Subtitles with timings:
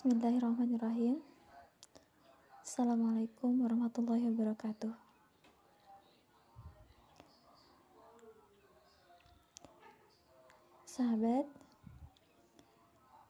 [0.00, 1.20] Bismillahirrahmanirrahim.
[2.64, 4.96] Assalamualaikum warahmatullahi wabarakatuh.
[10.88, 11.44] Sahabat,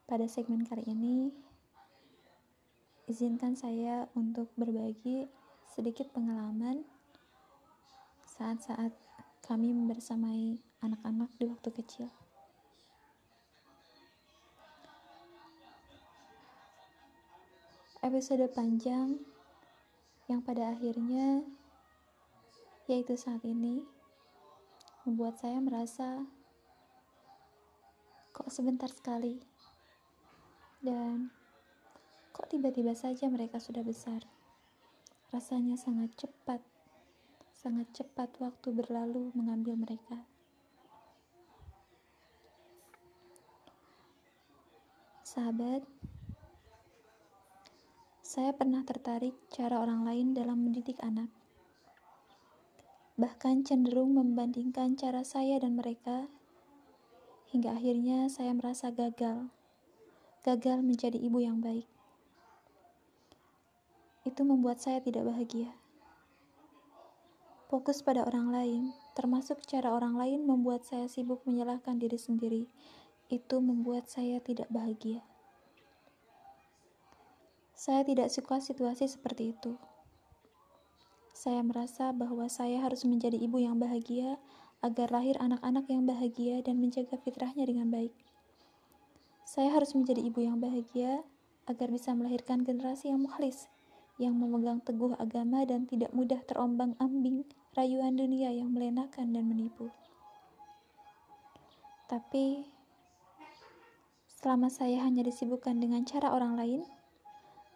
[0.06, 1.34] pada segmen kali ini
[3.10, 5.26] izinkan saya untuk berbagi
[5.74, 6.86] sedikit pengalaman
[8.38, 8.94] saat-saat
[9.42, 12.06] kami membersamai anak-anak di waktu kecil.
[18.10, 19.22] Episode panjang
[20.26, 21.46] yang pada akhirnya
[22.90, 23.86] yaitu saat ini
[25.06, 26.26] membuat saya merasa
[28.34, 29.38] kok sebentar sekali
[30.82, 31.30] dan
[32.34, 34.26] kok tiba-tiba saja mereka sudah besar.
[35.30, 36.58] Rasanya sangat cepat
[37.54, 40.26] sangat cepat waktu berlalu mengambil mereka.
[45.22, 45.86] Sahabat
[48.30, 51.26] saya pernah tertarik cara orang lain dalam mendidik anak.
[53.18, 56.30] Bahkan cenderung membandingkan cara saya dan mereka,
[57.50, 59.50] hingga akhirnya saya merasa gagal.
[60.46, 61.90] Gagal menjadi ibu yang baik.
[64.22, 65.74] Itu membuat saya tidak bahagia.
[67.66, 72.70] Fokus pada orang lain, termasuk cara orang lain membuat saya sibuk menyalahkan diri sendiri.
[73.26, 75.26] Itu membuat saya tidak bahagia.
[77.80, 79.80] Saya tidak suka situasi seperti itu.
[81.32, 84.36] Saya merasa bahwa saya harus menjadi ibu yang bahagia
[84.84, 88.12] agar lahir anak-anak yang bahagia dan menjaga fitrahnya dengan baik.
[89.48, 91.24] Saya harus menjadi ibu yang bahagia
[91.64, 93.72] agar bisa melahirkan generasi yang mukhlis,
[94.20, 99.88] yang memegang teguh agama dan tidak mudah terombang-ambing rayuan dunia yang melenakan dan menipu.
[102.12, 102.60] Tapi,
[104.28, 106.84] selama saya hanya disibukkan dengan cara orang lain,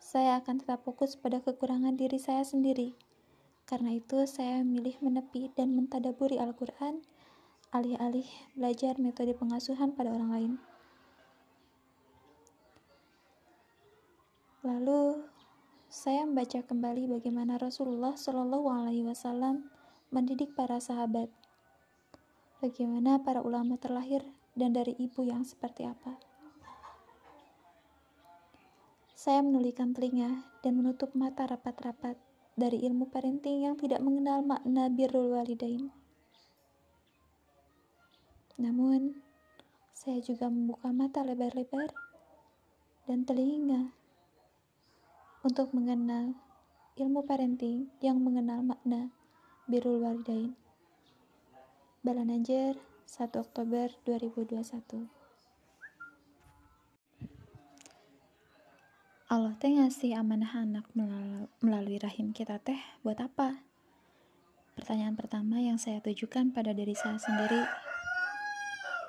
[0.05, 2.93] saya akan tetap fokus pada kekurangan diri saya sendiri.
[3.65, 7.01] Karena itu, saya memilih menepi dan mentadaburi Al-Quran,
[7.73, 10.53] alih-alih belajar metode pengasuhan pada orang lain.
[14.61, 15.25] Lalu,
[15.89, 19.73] saya membaca kembali bagaimana Rasulullah Shallallahu Alaihi Wasallam
[20.13, 21.33] mendidik para sahabat.
[22.61, 24.21] Bagaimana para ulama terlahir
[24.53, 26.34] dan dari ibu yang seperti apa.
[29.25, 32.13] Saya menulikan telinga dan menutup mata rapat-rapat
[32.61, 35.89] dari ilmu parenting yang tidak mengenal makna birrul walidain.
[38.61, 39.17] Namun,
[39.97, 41.89] saya juga membuka mata lebar-lebar
[43.09, 43.97] dan telinga
[45.41, 46.37] untuk mengenal
[47.01, 49.09] ilmu parenting yang mengenal makna
[49.65, 50.53] birrul walidain.
[52.05, 52.77] Balanajer
[53.09, 55.14] 1 Oktober 2021
[59.25, 60.85] Allah teh ngasih amanah anak
[61.65, 63.65] melalui rahim kita teh buat apa?
[64.77, 67.65] Pertanyaan pertama yang saya tujukan pada diri saya sendiri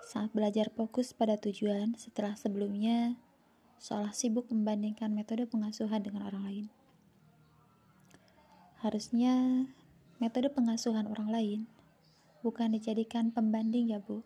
[0.08, 3.20] saat belajar fokus pada tujuan setelah sebelumnya
[3.76, 6.66] seolah sibuk membandingkan metode pengasuhan dengan orang lain.
[8.80, 9.68] Harusnya
[10.24, 11.60] metode pengasuhan orang lain
[12.40, 14.24] bukan dijadikan pembanding ya bu,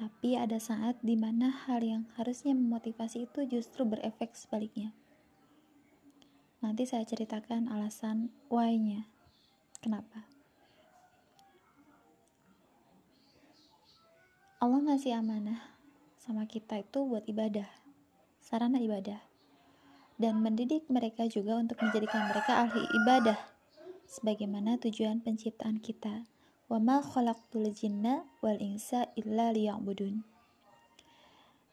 [0.00, 4.96] tapi ada saat di mana hal yang harusnya memotivasi itu justru berefek sebaliknya.
[6.64, 9.04] Nanti saya ceritakan alasan why-nya.
[9.84, 10.24] Kenapa?
[14.56, 15.60] Allah ngasih amanah
[16.16, 17.68] sama kita itu buat ibadah,
[18.40, 19.20] sarana ibadah.
[20.16, 23.40] Dan mendidik mereka juga untuk menjadikan mereka ahli ibadah
[24.08, 26.24] sebagaimana tujuan penciptaan kita
[26.78, 30.22] ma khalaqtul jinna wal insa illa liya'budun.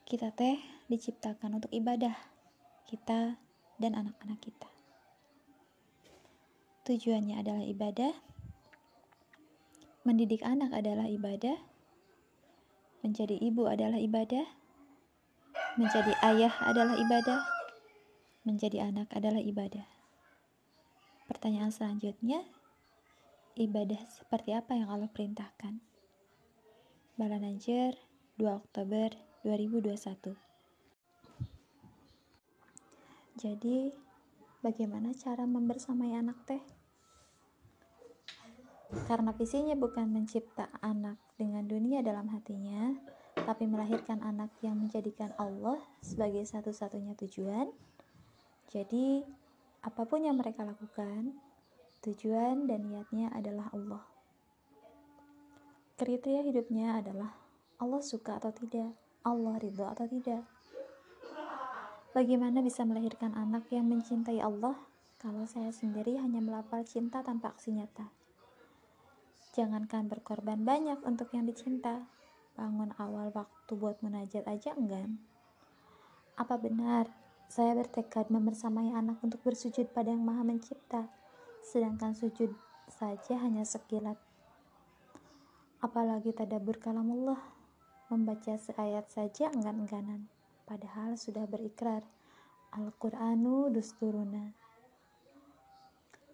[0.10, 0.58] Kita teh
[0.90, 2.18] diciptakan untuk ibadah,
[2.90, 3.38] kita
[3.78, 4.70] dan anak-anak kita.
[6.88, 8.16] Tujuannya adalah ibadah,
[10.08, 11.60] mendidik anak adalah ibadah,
[13.04, 14.48] menjadi ibu adalah ibadah,
[15.78, 17.44] menjadi ayah adalah ibadah,
[18.48, 19.86] menjadi anak adalah ibadah.
[21.28, 22.48] Pertanyaan selanjutnya,
[23.58, 25.82] ibadah seperti apa yang Allah perintahkan.
[27.18, 27.98] Balanajer
[28.38, 29.10] 2 Oktober
[29.42, 30.38] 2021
[33.38, 33.90] Jadi,
[34.62, 36.62] bagaimana cara membersamai anak teh?
[39.10, 42.94] Karena visinya bukan mencipta anak dengan dunia dalam hatinya,
[43.34, 47.70] tapi melahirkan anak yang menjadikan Allah sebagai satu-satunya tujuan.
[48.70, 49.22] Jadi,
[49.86, 51.38] apa pun yang mereka lakukan,
[52.08, 54.00] Tujuan dan niatnya adalah Allah.
[56.00, 57.36] Kriteria hidupnya adalah
[57.84, 58.96] Allah suka atau tidak,
[59.28, 60.48] Allah ridho atau tidak.
[62.16, 64.80] Bagaimana bisa melahirkan anak yang mencintai Allah
[65.20, 68.08] kalau saya sendiri hanya melapal cinta tanpa aksi nyata?
[69.52, 72.08] Jangankan berkorban banyak untuk yang dicinta,
[72.56, 75.20] bangun awal waktu buat munajat aja enggan.
[76.40, 77.12] Apa benar
[77.52, 81.17] saya bertekad membersamai anak untuk bersujud pada Yang Maha Mencipta,
[81.68, 82.56] sedangkan sujud
[82.88, 84.16] saja hanya sekilat.
[85.84, 87.44] Apalagi tadabur kalamullah,
[88.08, 90.32] membaca seayat saja enggan-engganan
[90.64, 92.08] padahal sudah berikrar.
[92.68, 94.52] Al-Qur'anu dusturuna.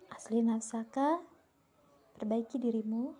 [0.09, 1.21] Asli nafsaka
[2.17, 3.13] perbaiki dirimu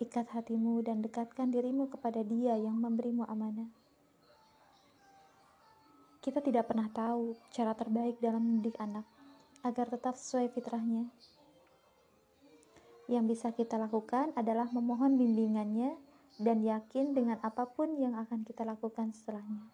[0.00, 3.68] ikat hatimu dan dekatkan dirimu kepada dia yang memberimu amanah.
[6.24, 9.04] Kita tidak pernah tahu cara terbaik dalam mendidik anak
[9.64, 11.10] agar tetap sesuai fitrahnya
[13.10, 15.98] yang bisa kita lakukan adalah memohon bimbingannya
[16.38, 19.66] dan yakin dengan apa pun yang akan kita lakukan setelahnya.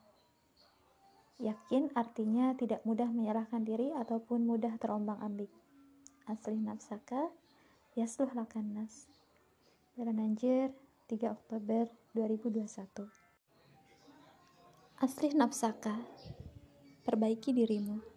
[1.36, 5.52] Yakin artinya tidak mudah menyerahkan diri ataupun mudah terombang-ambing.
[6.24, 7.28] Asli nafsaka,
[7.92, 9.04] yasluh lakan nas.
[10.00, 10.72] Anjir,
[11.08, 12.64] 3 Oktober 2021
[14.96, 15.92] Asli nafsaka,
[17.04, 18.15] perbaiki dirimu.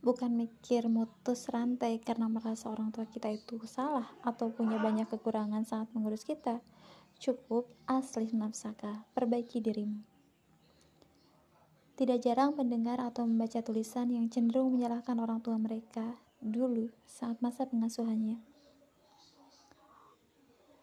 [0.00, 5.62] Bukan mikir mutus rantai karena merasa orang tua kita itu salah atau punya banyak kekurangan
[5.68, 6.64] saat mengurus kita
[7.20, 10.00] Cukup asli nafsaka, perbaiki dirimu.
[11.92, 17.68] Tidak jarang mendengar atau membaca tulisan yang cenderung menyalahkan orang tua mereka dulu saat masa
[17.68, 18.40] pengasuhannya.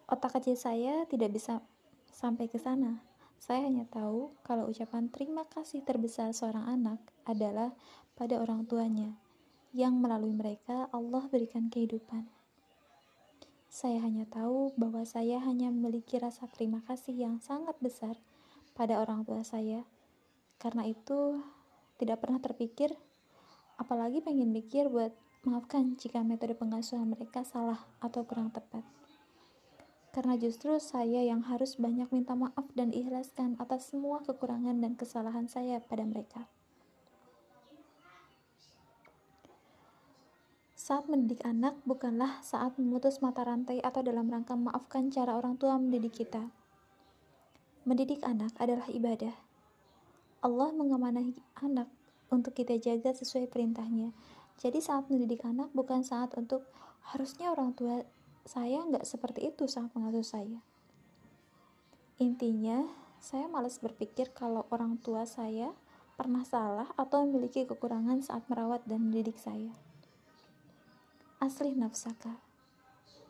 [0.06, 1.58] Otak kecil saya tidak bisa
[2.06, 3.02] sampai ke sana.
[3.42, 7.74] Saya hanya tahu kalau ucapan terima kasih terbesar seorang anak adalah
[8.18, 9.14] pada orang tuanya,
[9.70, 12.26] yang melalui mereka Allah berikan kehidupan.
[13.70, 18.18] Saya hanya tahu bahwa saya hanya memiliki rasa terima kasih yang sangat besar
[18.74, 19.86] pada orang tua saya.
[20.58, 21.38] Karena itu,
[22.02, 22.90] tidak pernah terpikir,
[23.78, 25.14] apalagi pengen mikir buat
[25.46, 28.82] maafkan jika metode pengasuhan mereka salah atau kurang tepat.
[30.10, 35.46] Karena justru saya yang harus banyak minta maaf dan ikhlaskan atas semua kekurangan dan kesalahan
[35.46, 36.50] saya pada mereka.
[40.88, 45.76] Saat mendidik anak bukanlah saat memutus mata rantai atau dalam rangka memaafkan cara orang tua
[45.76, 46.48] mendidik kita.
[47.84, 49.36] Mendidik anak adalah ibadah.
[50.40, 51.92] Allah mengamanahi anak
[52.32, 54.16] untuk kita jaga sesuai perintahnya.
[54.56, 56.64] Jadi saat mendidik anak bukan saat untuk
[57.12, 58.08] harusnya orang tua
[58.48, 60.64] saya nggak seperti itu saat mengasuh saya.
[62.16, 62.88] Intinya,
[63.20, 65.68] saya malas berpikir kalau orang tua saya
[66.16, 69.76] pernah salah atau memiliki kekurangan saat merawat dan mendidik saya
[71.38, 72.34] asli nafsaka.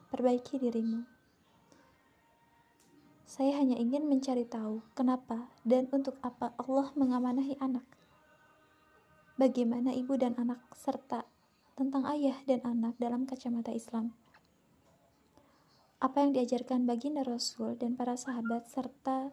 [0.09, 1.05] Perbaiki dirimu.
[3.29, 7.85] Saya hanya ingin mencari tahu kenapa dan untuk apa Allah mengamanahi anak.
[9.37, 11.29] Bagaimana ibu dan anak serta
[11.77, 14.17] tentang ayah dan anak dalam kacamata Islam.
[16.01, 19.29] Apa yang diajarkan baginda Rasul dan para sahabat serta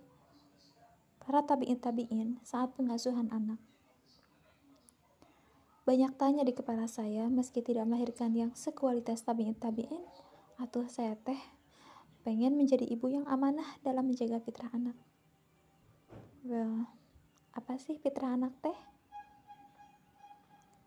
[1.24, 3.58] para tabi'in tabi'in saat pengasuhan anak.
[5.86, 10.02] Banyak tanya di kepala saya meski tidak melahirkan yang sekualitas tabiin tabiin
[10.58, 11.38] atau saya teh
[12.26, 14.98] pengen menjadi ibu yang amanah dalam menjaga fitrah anak.
[16.42, 16.90] Well,
[17.54, 18.74] apa sih fitrah anak teh?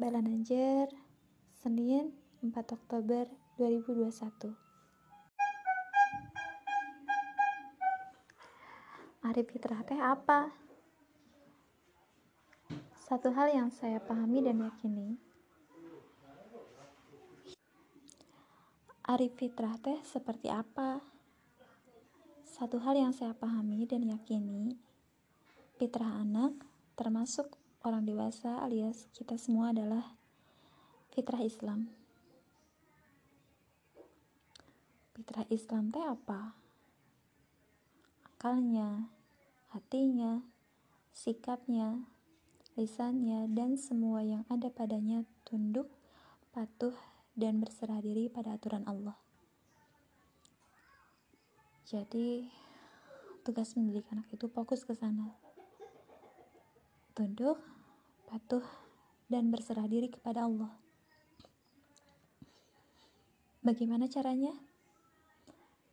[0.03, 0.91] Balananjer,
[1.55, 2.11] Senin
[2.43, 4.51] 4 Oktober 2021
[9.23, 10.68] Arif fitrah teh apa?
[13.09, 15.17] Satu hal yang saya pahami dan yakini,
[19.09, 21.01] Arif fitrah teh seperti apa?
[22.45, 24.77] Satu hal yang saya pahami dan yakini,
[25.81, 26.53] fitrah anak
[27.01, 30.05] termasuk orang dewasa alias kita semua adalah
[31.09, 31.89] fitrah Islam.
[35.17, 36.53] Fitrah Islam teh apa?
[38.37, 39.09] Akalnya,
[39.73, 40.45] hatinya,
[41.17, 42.05] sikapnya,
[42.79, 45.91] lisannya, dan semua yang ada padanya tunduk,
[46.55, 46.95] patuh,
[47.35, 49.19] dan berserah diri pada aturan Allah.
[51.91, 52.47] Jadi,
[53.43, 55.35] tugas mendidik anak itu fokus ke sana.
[57.19, 57.59] Tunduk,
[58.31, 58.63] patuh,
[59.27, 60.71] dan berserah diri kepada Allah.
[63.67, 64.55] Bagaimana caranya?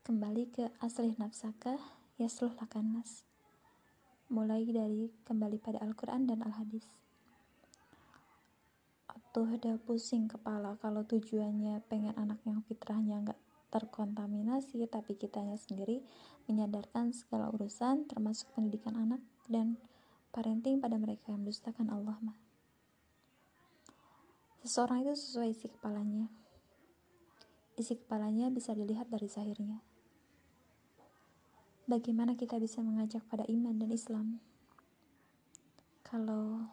[0.06, 1.82] Kembali ke asli nafsaka,
[2.22, 3.25] yasluh lakan nas
[4.29, 6.86] mulai dari kembali pada Al-Quran dan Al-Hadis.
[9.05, 13.39] Atau udah pusing kepala kalau tujuannya pengen anak yang fitrahnya nggak
[13.70, 16.00] terkontaminasi, tapi kitanya sendiri
[16.48, 19.20] menyadarkan segala urusan termasuk pendidikan anak
[19.51, 19.75] dan
[20.32, 22.38] parenting pada mereka yang mendustakan Allah mah.
[24.65, 26.25] Seseorang itu sesuai isi kepalanya.
[27.77, 29.94] Isi kepalanya bisa dilihat dari zahirnya.
[31.86, 34.42] Bagaimana kita bisa mengajak pada iman dan Islam
[36.01, 36.65] kalau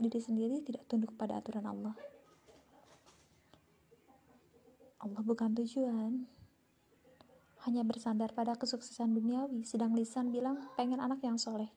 [0.00, 1.96] diri sendiri tidak tunduk pada aturan Allah?
[5.00, 6.24] Allah bukan tujuan.
[7.68, 11.68] Hanya bersandar pada kesuksesan duniawi, sedang lisan bilang pengen anak yang soleh.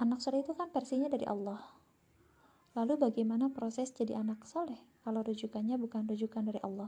[0.00, 1.78] Anak soleh itu kan versinya dari Allah
[2.78, 6.86] Lalu bagaimana proses jadi anak soleh kalau rujukannya bukan rujukan dari Allah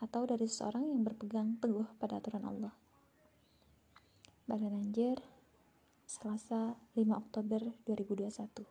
[0.00, 2.72] atau dari seseorang yang berpegang teguh pada aturan Allah?
[4.46, 5.18] Badan Anjir,
[6.06, 8.62] Selasa 5 Oktober 2021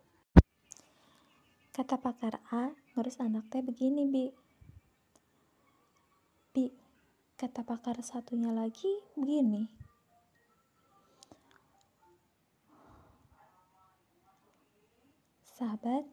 [1.75, 4.31] Kata pakar A, ngurus anak teh begini, Bi.
[6.55, 6.71] Bi,
[7.35, 8.87] kata pakar satunya lagi
[9.19, 9.67] begini.
[15.59, 16.07] Sahabat,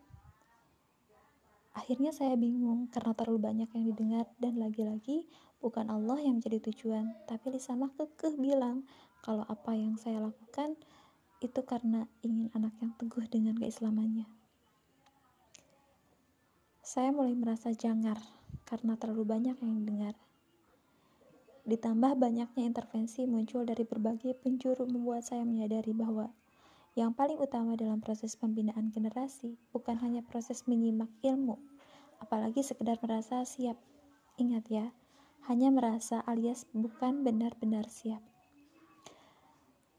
[1.78, 5.30] Akhirnya saya bingung karena terlalu banyak yang didengar dan lagi-lagi
[5.62, 8.82] bukan Allah yang menjadi tujuan, tapi lisanlah kekeh bilang
[9.22, 10.74] kalau apa yang saya lakukan
[11.38, 14.26] itu karena ingin anak yang teguh dengan keislamannya.
[16.82, 18.18] Saya mulai merasa jangar
[18.66, 20.14] karena terlalu banyak yang didengar.
[21.62, 26.34] Ditambah banyaknya intervensi muncul dari berbagai penjuru membuat saya menyadari bahwa
[26.98, 31.62] yang paling utama dalam proses pembinaan generasi bukan hanya proses menyimak ilmu,
[32.18, 33.78] apalagi sekedar merasa siap.
[34.36, 34.86] Ingat ya,
[35.46, 38.31] hanya merasa alias bukan benar-benar siap.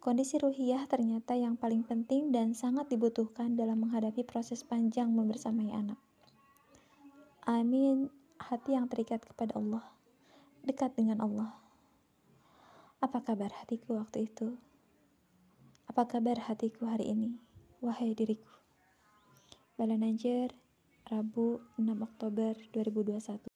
[0.04, 5.96] Kondisi ruhiyah ternyata yang paling penting dan sangat dibutuhkan dalam menghadapi proses panjang membersamai anak.
[7.48, 9.80] Amin, hati yang terikat kepada Allah,
[10.68, 11.56] dekat dengan Allah.
[13.00, 14.60] Apa kabar hatiku waktu itu?
[15.88, 17.40] Apa kabar hatiku hari ini?
[17.80, 18.52] Wahai diriku.
[19.80, 20.52] Balananjer,
[21.08, 23.48] Rabu 6 Oktober 2021.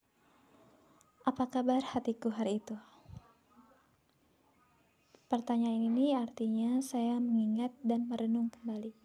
[1.28, 2.80] Apa kabar hatiku hari itu?
[5.28, 8.96] Pertanyaan ini artinya saya mengingat dan merenung kembali.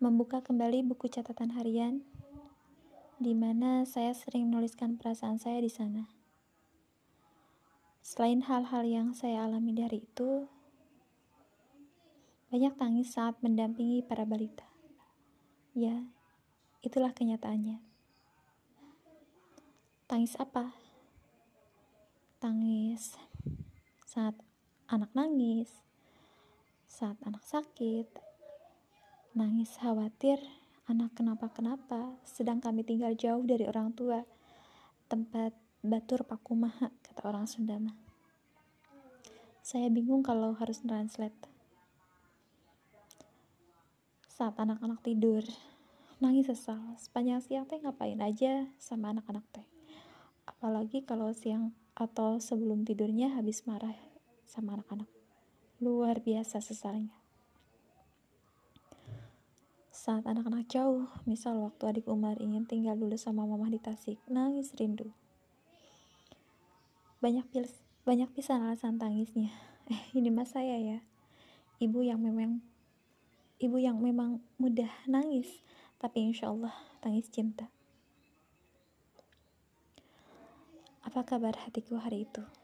[0.00, 2.00] Membuka kembali buku catatan harian
[3.20, 6.08] di mana saya sering menuliskan perasaan saya di sana.
[8.00, 10.48] Selain hal-hal yang saya alami dari itu,
[12.48, 14.64] banyak tangis saat mendampingi para balita.
[15.76, 16.00] Ya,
[16.80, 17.84] itulah kenyataannya.
[20.08, 20.72] Tangis apa?
[22.40, 23.20] Tangis
[24.08, 24.47] saat
[24.88, 25.68] anak nangis,
[26.88, 28.08] saat anak sakit,
[29.36, 30.40] nangis khawatir
[30.88, 34.24] anak kenapa-kenapa, sedang kami tinggal jauh dari orang tua,
[35.12, 35.52] tempat
[35.84, 37.76] batur pakumaha, kata orang Sunda
[39.60, 41.36] Saya bingung kalau harus translate.
[44.32, 45.44] Saat anak-anak tidur
[46.24, 46.80] nangis sesal.
[46.96, 49.66] Sepanjang siang teh ngapain aja sama anak-anak teh?
[50.48, 54.07] Apalagi kalau siang atau sebelum tidurnya habis marah
[54.48, 55.06] sama anak-anak.
[55.84, 57.12] Luar biasa sesalnya.
[59.92, 64.72] Saat anak-anak jauh misal waktu adik Umar ingin tinggal dulu sama mama di Tasik nangis
[64.72, 65.12] rindu.
[67.20, 67.76] Banyak pils
[68.08, 69.52] banyak pisan alasan tangisnya.
[69.92, 71.04] Eh ini mas saya ya.
[71.76, 72.64] Ibu yang memang
[73.60, 75.60] ibu yang memang mudah nangis,
[76.00, 76.72] tapi insya Allah
[77.04, 77.68] tangis cinta.
[81.04, 82.57] Apa kabar hatiku hari itu?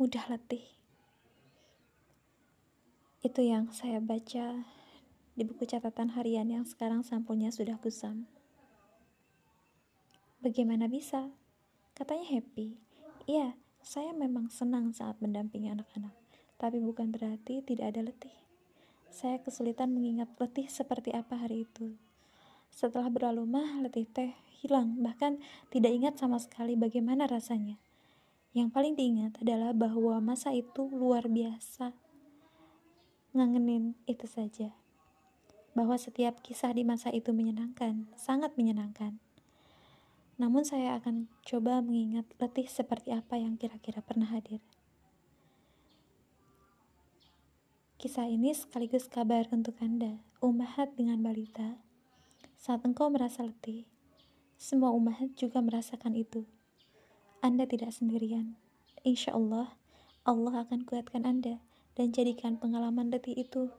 [0.00, 0.64] Mudah letih.
[3.20, 4.64] Itu yang saya baca
[5.36, 8.24] di buku catatan harian yang sekarang sampulnya sudah kusam.
[10.40, 11.28] Bagaimana bisa?
[11.92, 12.80] Katanya happy.
[13.28, 16.16] Iya, saya memang senang saat mendampingi anak-anak,
[16.56, 18.32] tapi bukan berarti tidak ada letih.
[19.12, 21.92] Saya kesulitan mengingat letih seperti apa hari itu.
[22.72, 24.32] Setelah berlalu mah, letih teh
[24.64, 25.36] hilang, bahkan
[25.68, 27.76] tidak ingat sama sekali bagaimana rasanya.
[28.50, 31.94] Yang paling diingat adalah bahwa masa itu luar biasa.
[33.30, 34.74] Ngangenin itu saja.
[35.70, 39.22] Bahwa setiap kisah di masa itu menyenangkan, sangat menyenangkan.
[40.34, 44.58] Namun saya akan coba mengingat letih seperti apa yang kira-kira pernah hadir.
[48.00, 51.78] Kisah ini sekaligus kabar untuk Anda, umahat dengan balita.
[52.56, 53.86] Saat engkau merasa letih,
[54.56, 56.48] semua umahat juga merasakan itu.
[57.40, 58.60] Anda tidak sendirian.
[59.00, 59.72] Insya Allah,
[60.28, 61.56] Allah akan kuatkan Anda
[61.96, 63.72] dan jadikan pengalaman letih itu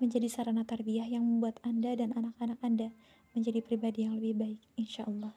[0.00, 2.88] menjadi sarana tarbiyah yang membuat Anda dan anak-anak Anda
[3.36, 5.36] menjadi pribadi yang lebih baik, insya Allah.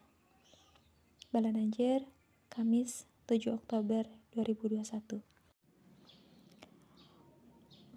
[1.36, 2.08] Balananjer,
[2.48, 5.20] Kamis 7 Oktober 2021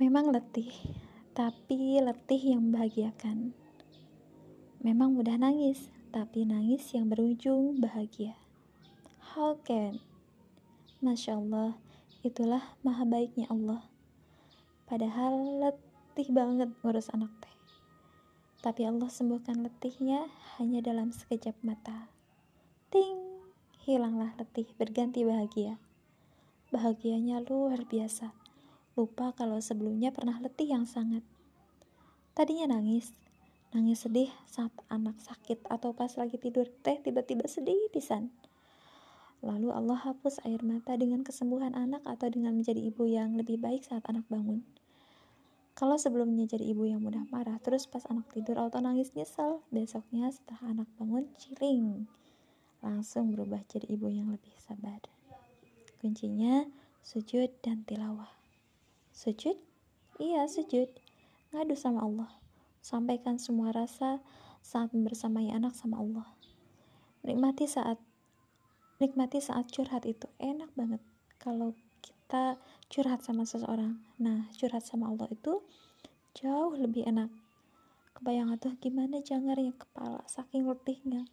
[0.03, 0.75] Memang letih,
[1.31, 3.55] tapi letih yang membahagiakan.
[4.83, 8.35] Memang mudah nangis, tapi nangis yang berujung bahagia.
[9.63, 10.03] Can?
[10.99, 11.79] Masya Allah,
[12.27, 13.87] itulah maha baiknya Allah.
[14.91, 17.55] Padahal letih banget ngurus anak teh.
[18.59, 20.27] Tapi Allah sembuhkan letihnya
[20.59, 22.11] hanya dalam sekejap mata.
[22.91, 23.23] Ting,
[23.87, 25.79] hilanglah letih berganti bahagia.
[26.75, 28.35] Bahagianya luar biasa
[28.99, 31.23] Lupa kalau sebelumnya pernah letih yang sangat.
[32.35, 33.15] Tadinya nangis,
[33.71, 38.35] nangis sedih saat anak sakit atau pas lagi tidur teh tiba-tiba sedih pisan.
[39.41, 43.81] Lalu Allah hapus air mata dengan kesembuhan anak atau dengan menjadi ibu yang lebih baik
[43.81, 44.61] saat anak bangun.
[45.73, 50.29] Kalau sebelumnya jadi ibu yang mudah marah, terus pas anak tidur atau nangis nyesel, besoknya
[50.29, 52.05] setelah anak bangun ciling,
[52.85, 55.01] langsung berubah jadi ibu yang lebih sabar.
[56.05, 56.69] Kuncinya
[57.01, 58.29] sujud dan tilawah.
[59.17, 59.57] Sujud?
[60.21, 60.93] Iya, sujud.
[61.57, 62.29] Ngadu sama Allah.
[62.85, 64.21] Sampaikan semua rasa
[64.61, 66.29] saat bersamai anak sama Allah.
[67.25, 67.97] Nikmati saat
[69.01, 71.01] nikmati saat curhat itu enak banget
[71.41, 71.73] kalau
[72.05, 72.61] kita
[72.93, 73.97] curhat sama seseorang.
[74.21, 75.65] Nah, curhat sama Allah itu
[76.37, 77.33] jauh lebih enak.
[78.13, 81.25] Kebayang tuh gimana jangarnya kepala saking letihnya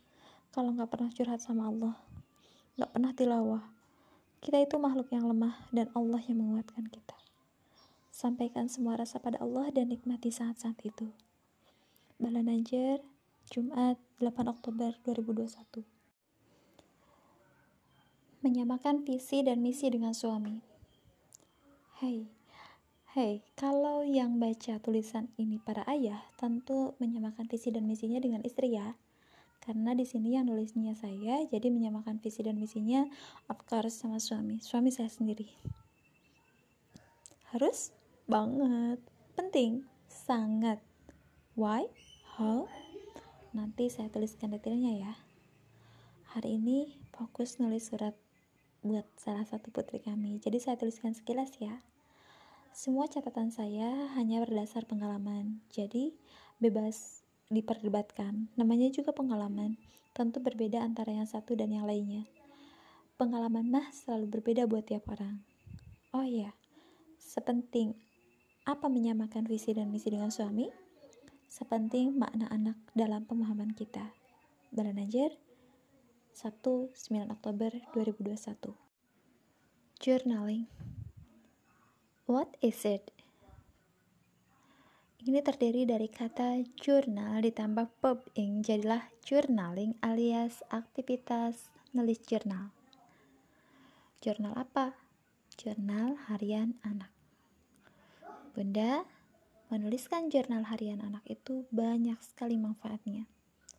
[0.55, 1.99] kalau nggak pernah curhat sama Allah,
[2.79, 3.63] nggak pernah tilawah.
[4.39, 7.19] Kita itu makhluk yang lemah dan Allah yang menguatkan kita.
[8.15, 11.11] Sampaikan semua rasa pada Allah dan nikmati saat-saat itu.
[12.15, 13.03] Balanajer,
[13.51, 15.96] Jumat 8 Oktober 2021
[18.47, 20.63] Menyamakan visi dan misi dengan suami.
[21.99, 22.31] Hei,
[23.11, 28.71] hei, kalau yang baca tulisan ini para ayah tentu menyamakan visi dan misinya dengan istri
[28.71, 28.95] ya.
[29.59, 33.03] Karena di sini yang nulisnya saya jadi menyamakan visi dan misinya
[33.51, 34.63] of course sama suami.
[34.63, 35.51] Suami saya sendiri.
[37.51, 37.91] Harus
[38.31, 39.03] banget.
[39.35, 39.83] Penting.
[40.07, 40.79] Sangat.
[41.59, 41.83] Why?
[42.39, 42.71] How?
[43.51, 45.13] Nanti saya tuliskan detailnya ya.
[46.31, 48.15] Hari ini fokus nulis surat
[48.87, 50.39] buat salah satu putri kami.
[50.39, 51.83] Jadi saya tuliskan sekilas ya.
[52.71, 55.59] Semua catatan saya hanya berdasar pengalaman.
[55.69, 56.15] Jadi
[56.63, 57.21] bebas
[57.51, 58.47] diperdebatkan.
[58.55, 59.75] Namanya juga pengalaman.
[60.15, 62.23] Tentu berbeda antara yang satu dan yang lainnya.
[63.19, 65.43] Pengalaman mah selalu berbeda buat tiap orang.
[66.15, 66.55] Oh iya
[67.27, 67.91] sepenting
[68.65, 70.65] apa menyamakan visi dan misi dengan suami?
[71.47, 74.11] Sepenting makna anak dalam pemahaman kita.
[74.73, 75.31] Balanajer,
[76.37, 76.93] 1 9
[77.33, 78.77] Oktober 2021
[79.97, 80.69] Journaling
[82.29, 83.09] What is it?
[85.25, 92.69] Ini terdiri dari kata jurnal ditambah pub ing jadilah journaling alias aktivitas nulis jurnal.
[94.21, 94.93] Jurnal apa?
[95.57, 97.09] Jurnal harian anak.
[98.53, 99.09] Bunda,
[99.73, 103.25] menuliskan jurnal harian anak itu banyak sekali manfaatnya.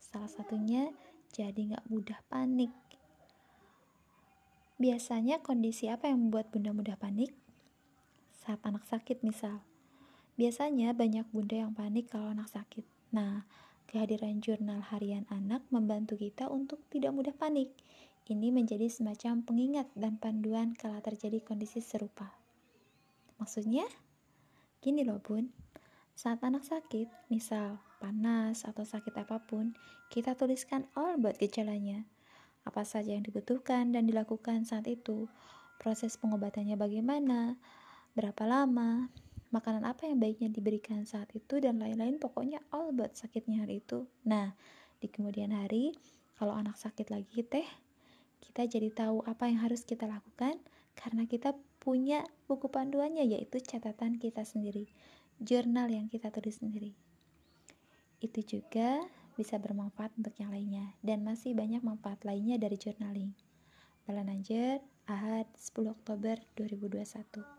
[0.03, 0.91] Salah satunya
[1.33, 2.73] jadi nggak mudah panik.
[4.79, 7.35] Biasanya kondisi apa yang membuat bunda mudah panik?
[8.39, 9.65] Saat anak sakit misal.
[10.39, 12.87] Biasanya banyak bunda yang panik kalau anak sakit.
[13.11, 13.43] Nah,
[13.91, 17.75] kehadiran jurnal harian anak membantu kita untuk tidak mudah panik.
[18.29, 22.31] Ini menjadi semacam pengingat dan panduan kala terjadi kondisi serupa.
[23.41, 23.89] Maksudnya,
[24.79, 25.51] Gini loh bun,
[26.15, 29.75] saat anak sakit, misal panas atau sakit apa pun,
[30.09, 32.07] kita tuliskan all buat gejalanya.
[32.65, 35.27] Apa saja yang dibutuhkan dan dilakukan saat itu,
[35.83, 37.59] proses pengobatannya bagaimana,
[38.15, 39.11] berapa lama,
[39.51, 44.07] makanan apa yang baiknya diberikan saat itu, dan lain-lain pokoknya all buat sakitnya hari itu.
[44.25, 44.55] Nah,
[44.99, 45.95] di kemudian hari,
[46.39, 47.67] kalau anak sakit lagi teh,
[48.43, 50.59] kita jadi tahu apa yang harus kita lakukan
[50.99, 54.91] karena kita punya buku panduannya yaitu catatan kita sendiri,
[55.39, 57.08] jurnal yang kita tulis sendiri.
[58.21, 63.33] Itu juga bisa bermanfaat untuk yang lainnya dan masih banyak manfaat lainnya dari journaling.
[64.05, 67.49] Balanajer, Ahad 10 Oktober 2021